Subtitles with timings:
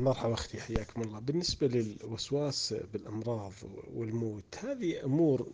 [0.00, 1.18] مرحبا أختي حياكم الله.
[1.18, 3.52] بالنسبة للوسواس بالأمراض
[3.94, 5.48] والموت هذه أمور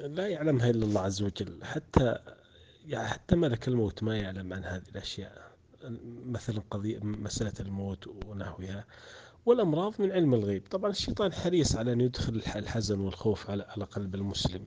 [0.00, 1.64] لا يعلمها إلا الله عز وجل.
[1.64, 2.18] حتى
[2.86, 5.52] يعني حتى ملك الموت ما يعلم عن هذه الأشياء.
[6.26, 8.84] مثل قضية مسألة الموت ونحوها.
[9.46, 10.62] والأمراض من علم الغيب.
[10.70, 14.66] طبعا الشيطان حريص على أن يدخل الحزن والخوف على قلب المسلم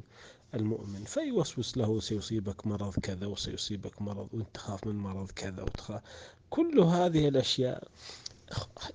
[0.54, 1.04] المؤمن.
[1.04, 6.01] فيوسوس له سيصيبك مرض كذا وسيصيبك مرض وأنت تخاف من مرض كذا وتخاف.
[6.49, 7.88] كل هذه الأشياء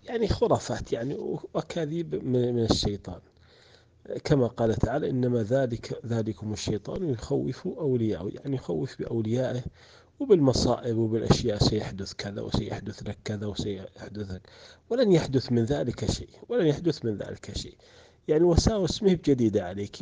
[0.05, 3.21] يعني خرافات يعني وأكاذيب من الشيطان.
[4.25, 9.63] كما قال تعالى إنما ذلك ذلكم الشيطان يخوف أولياءه يعني يخوف بأوليائه
[10.21, 14.43] وبالمصائب وبالأشياء سيحدث كذا وسيحدث لك كذا وسيحدث لك.
[14.90, 17.77] ولن يحدث من ذلك شيء ولن يحدث من ذلك شيء.
[18.29, 19.96] يعني وساوس مهب جديدة عليك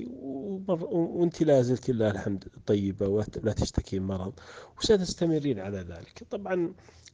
[0.69, 4.33] وأنت لا زلت لله الحمد طيبة ولا تشتكي مرض
[4.78, 6.25] وستستمرين على ذلك.
[6.30, 6.73] طبعا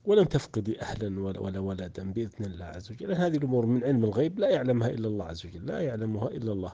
[0.09, 3.13] ولم تفقدي أهلا ولا ولدا بإذن الله عز وجل.
[3.13, 6.73] هذه الأمور من علم الغيب لا يعلمها إلا الله عز وجل لا يعلمها إلا الله.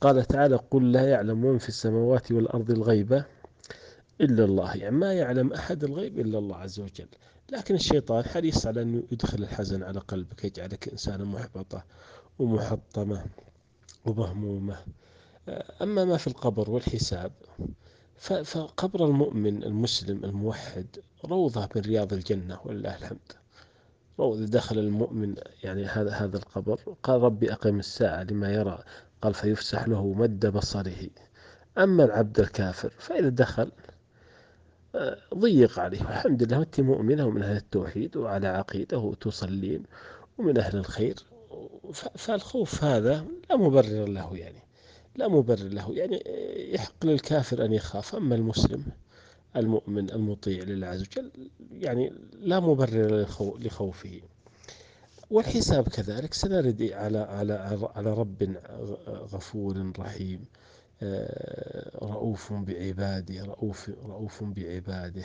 [0.00, 3.24] قال تعالى قل لا يعلم من في السماوات والأرض الغيبة
[4.20, 4.76] إلا الله.
[4.76, 7.08] يعني ما يعلم أحد الغيب إلا الله عز وجل.
[7.52, 11.84] لكن الشيطان حريص على أن يدخل الحزن على قلبك يجعلك إنسانا محبطة
[12.38, 13.24] ومحطمة
[14.04, 14.76] ومهمومة.
[15.82, 17.32] أما ما في القبر والحساب
[18.20, 20.86] فقبر المؤمن المسلم الموحد
[21.24, 23.32] روضة من رياض الجنة ولله الحمد.
[24.18, 26.80] روضة دخل المؤمن يعني هذا هذا القبر.
[27.02, 28.82] قال ربي أقم الساعة لما يرى.
[29.22, 31.08] قال فيفسح له مد بصره.
[31.78, 33.72] أما العبد الكافر فإذا دخل
[34.94, 36.00] آه، ضيق عليه.
[36.00, 39.82] الحمد لله أنت مؤمنة ومن أهل التوحيد وعلى عقيدة وتصلين
[40.38, 41.14] ومن أهل الخير.
[42.14, 44.69] فالخوف هذا لا مبرر له يعني.
[45.16, 45.94] لا مبرر له.
[45.94, 46.22] يعني
[46.74, 48.14] يحق للكافر أن يخاف.
[48.14, 48.84] أما المسلم
[49.56, 51.30] المؤمن المطيع لله عز وجل
[51.72, 53.26] يعني لا مبرر
[53.58, 54.20] لخوفه.
[55.30, 56.34] والحساب كذلك.
[56.34, 58.56] سنرد على على على رب
[59.32, 60.44] غفور رحيم.
[61.02, 65.24] آه، رؤوف بعباده رؤوف رؤوف بعباده.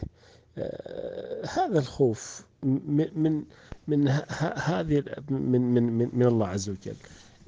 [0.58, 3.44] آه، هذا الخوف من من
[3.88, 4.08] من
[4.56, 5.84] هذه من من
[6.18, 6.96] من الله عز وجل.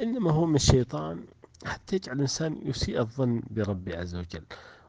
[0.02, 1.24] إنما هو من الشيطان
[1.68, 4.44] حتى يجعل الإنسان يسيء الظن بربي عز وجل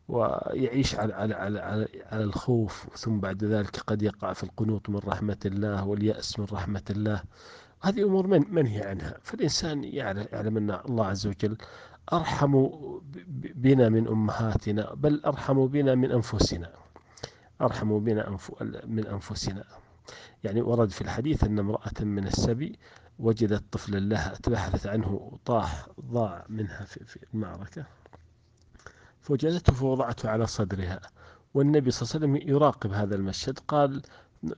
[0.08, 4.96] ويعيش على, على, على, على, على الخوف ثم بعد ذلك قد يقع في القنوط من
[4.98, 7.22] رحمة الله واليأس من رحمة الله.
[7.80, 9.14] هذه أمور من منهي عنها.
[9.22, 11.56] فالإنسان يعلم أن الله عز وجل
[12.12, 12.68] أرحم
[13.54, 16.72] بنا من أمهاتنا بل أرحم بنا من أنفسنا.
[17.60, 18.36] أرحم بنا
[18.86, 19.64] من أنفسنا.
[20.44, 22.78] يعني ورد في الحديث أن امرأة من السبي
[23.18, 27.86] وجدت طفلا لها تبحثت عنه طاح ضاع منها في المعركة.
[29.20, 31.00] فوجدته فوضعته على صدرها
[31.54, 33.58] والنبي صلى الله عليه وسلم يراقب هذا المشهد.
[33.58, 34.02] قال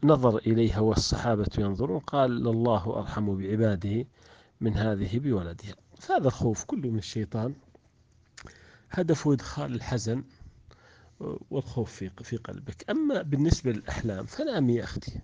[0.05, 4.07] نظر إليها والصحابة ينظرون قال الله أرحم بعباده
[4.61, 5.75] من هذه بولدها.
[5.99, 7.55] فهذا الخوف كله من الشيطان.
[8.91, 10.25] هدفه إدخال الحزن
[11.51, 12.91] والخوف في في قلبك.
[12.91, 15.21] أما بالنسبة للأحلام فنامي يا أختي.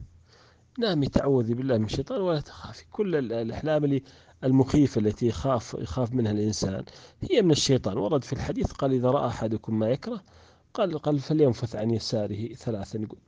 [0.79, 2.85] نامي تعوذي بالله من الشيطان ولا تخافي.
[2.93, 4.03] كل الأحلام اللي
[4.45, 6.85] المخيفة التي يخاف يخاف منها الإنسان
[7.31, 7.99] هي من الشيطان.
[7.99, 10.21] ورد في الحديث قال إذا رأى أحدكم ما يكره
[10.75, 13.19] قال قال فلينفث عن يساره ثلاثا يقول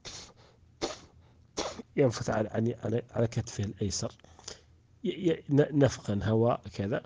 [1.96, 2.74] ينفث على
[3.10, 4.12] على كتفه الأيسر.
[5.50, 7.02] نفخا هواء كذا.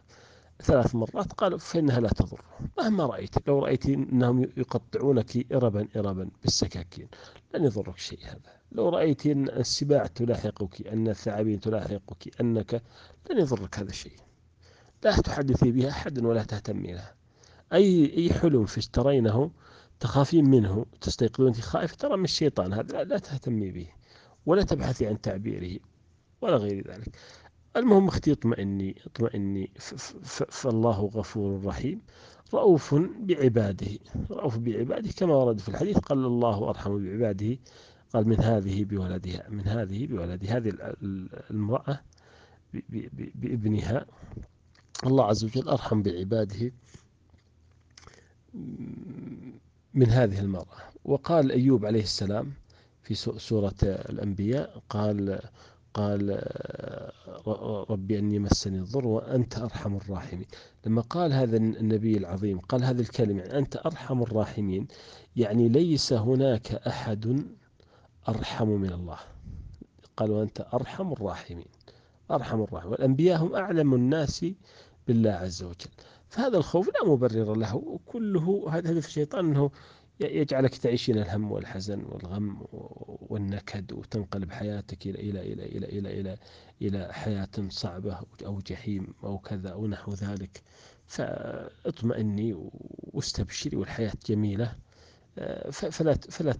[0.63, 2.41] ثلاث مرات قال فإنها لا تضر.
[2.79, 7.09] مهما رأيت لو رأيت أنهم يقطعونك إربا إربا بالسكاكين
[7.55, 8.53] لن يضرك شيء هذا.
[8.73, 12.83] لو رأيت أن السباع تلاحقك أن الثعابين تلاحقك أنك
[13.31, 14.17] لن يضرك هذا الشيء.
[15.05, 17.15] لا تحدثي بها أحدا ولا تهتمي لها
[17.73, 19.51] أي أي حلم اشترينه
[20.01, 23.87] تخافين منه تستيقظون أنت خائف ترى من الشيطان هذا لا تهتمي به
[24.47, 25.81] ولا تبحثي عن تعبيره
[26.41, 27.17] ولا غير ذلك.
[27.77, 29.71] المهم أختي اطمئني اطمئني.
[30.51, 32.01] فالله غفور رحيم.
[32.55, 33.99] رؤوف بعباده
[34.31, 37.59] رؤوف بعباده كما ورد في الحديث قال الله أرحم بعباده
[38.15, 40.95] قال من هذه بولدها من هذه بولدها هذه
[41.51, 42.01] المرأة
[43.35, 44.07] بابنها.
[45.07, 46.73] الله عز وجل أرحم بعباده
[49.95, 50.79] من هذه المرأة.
[51.05, 52.53] وقال أيوب عليه السلام
[53.03, 55.41] في سورة الأنبياء قال
[55.95, 56.43] قال
[57.91, 60.47] ربي أني مسني الضر وأنت أرحم الراحمين.
[60.87, 64.87] لما قال هذا النبي العظيم قال هذه الكلمة يعني أنت أرحم الراحمين
[65.37, 67.45] يعني ليس هناك أحد
[68.29, 69.19] أرحم من الله.
[70.17, 71.67] قال وأنت أرحم الراحمين
[72.31, 72.93] أرحم الراحمين.
[72.93, 74.47] والأنبياء هم أعلم الناس
[75.07, 75.91] بالله عز وجل.
[76.29, 77.57] فهذا الخوف لا مبرر
[78.15, 79.71] له هذا هدف الشيطان أنه
[80.23, 82.67] يجعلك تعيشين الهم والحزن والغم
[83.31, 86.37] والنكد وتنقلب حياتك إلى إلى إلى إلى إلى إلى
[86.83, 90.63] إلى حياة صعبة أو جحيم أو كذا أو نحو ذلك.
[91.07, 92.71] فاطمئني
[93.13, 94.77] واستبشري والحياة جميلة.
[95.73, 96.53] فلا فلا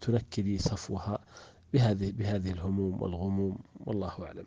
[0.00, 1.18] تنكدي صفوها
[1.72, 3.58] بهذه بهذه الهموم والغموم.
[3.80, 4.44] والله أعلم.